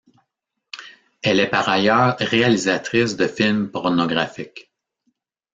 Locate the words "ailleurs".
1.69-2.17